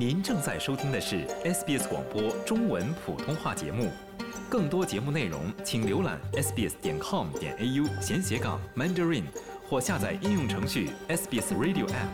[0.00, 3.90] 您正在收听的是 SBS 广播中文普通话节目，
[4.48, 9.24] 更多节目内容请浏览 sbs 点 com 点 au 闲斜杠 mandarin
[9.68, 12.08] 或下载应用程序 SBS Radio App。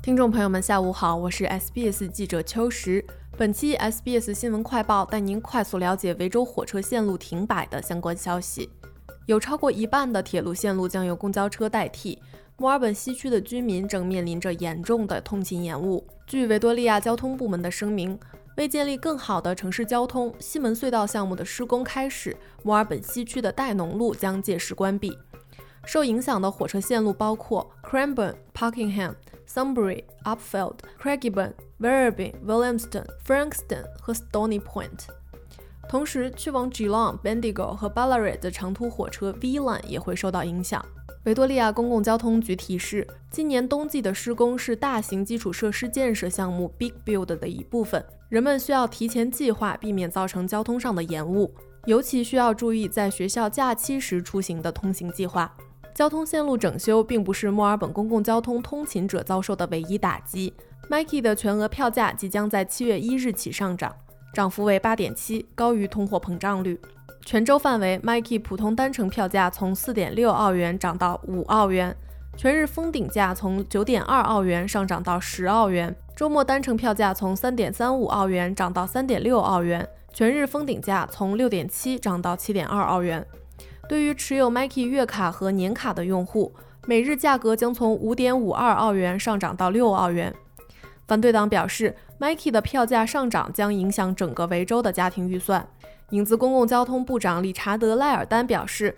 [0.00, 3.04] 听众朋友们，下午好，我是 SBS 记者秋实。
[3.36, 8.70] 本期 SBS 新闻快报带您快速了解维州火车线路停摆的相关消息。
[9.26, 12.22] 有超过一半的铁路线路将由公交车代替，
[12.56, 16.06] 墨尔本西区的居民正面临着严重的通勤延误。
[16.28, 18.16] 据维多利亚交通部门的声明，
[18.56, 25.18] 为建立更好的城市交通，西门隧道项目的施工开始，墨尔本西区的戴农路将届时关闭。
[25.86, 29.14] 受影响的火车线路包括 Cranbourne、Parkingham、
[29.48, 35.06] Sunbury、Upfield、Craigieburn、Werribee、Williamston、Frankston 和 Stony Point。
[35.88, 40.84] 同时，去往 Geelong、Bendigo 和 Ballarat 的长途火车 V-Line 也会受到影响。
[41.24, 51.54] 维多利亚公共交通局提示，今年冬季的施工是大型基础设施建设项目 Big Build 的一部分，人们需要提前计划，避免造成交通上的延误，
[51.86, 55.54] 尤其需要注意在学校假期时出行的通行计划。
[55.94, 60.52] 交通线路整修并不是墨尔本公共交通通勤者遭受的唯一打击。
[60.90, 63.94] Mikey 的全额票价即将在七月一日起上涨，
[64.34, 66.78] 涨幅为八点七，高于通货膨胀率。
[67.24, 71.96] 全州范围，Mikey 普通单程票价从四点六澳元涨到五澳元，
[72.36, 83.24] 全日封顶价从九点二澳元上涨到十澳元，周末单程票价从三点三五澳元涨到三点六澳元，全日封顶价从六点七涨到七点二澳元。
[83.88, 86.54] 对于持有 Mikey 月卡和年卡的用户，
[86.86, 90.34] 每日价格将从五点五二澳元上涨到六澳元。
[91.06, 95.66] 反对党表示，Mikey 的票价上涨将影响整个维州的家庭预算。
[96.10, 98.96] 影子公共交通部长理查德·赖尔丹表示，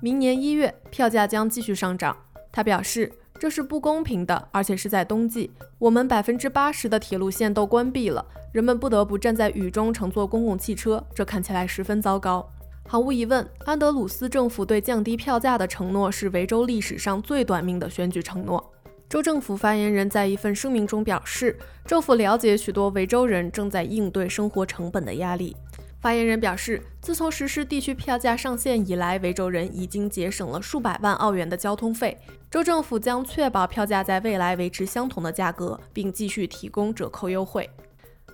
[0.00, 2.14] 明年一月票价将继续上涨。
[2.52, 12.46] 他表示，这是不公平的，而且是在冬季，我们百分之八十的铁路线都关闭了，人们不得不站在雨中乘坐公共汽车，这看起来十分糟糕。
[12.88, 18.72] 毫无疑问，安德鲁斯政府对降低票价的承诺是维州历史上最短命的选举承诺。
[19.08, 25.56] 州政府发言人在一份声明中表示，政府了解许多维州人正在应对生活成本的压力。
[26.00, 32.16] 发言人表示，自从实施地区票价上限以来，维州人已经节省了数百万澳元的交通费。
[32.48, 37.68] 州政府将确保票价在未来维持相同的价格，并继续提供折扣优惠。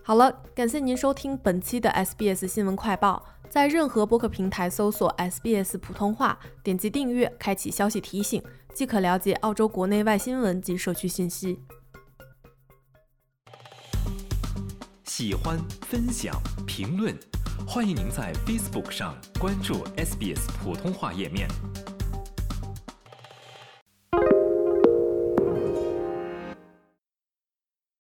[0.03, 3.23] 好了，感谢您收听本期的 SBS 新闻快报。
[3.53, 8.43] 在任何播客平台搜索 SBS 普通话，点击订阅，开启消息提醒，
[8.73, 11.59] 即可了解澳洲国内外新闻及社区信息。
[15.05, 16.35] 喜欢、分享、
[16.67, 17.15] 评论，
[17.69, 21.47] 欢迎您在 Facebook 上关注 SBS 普通话页面。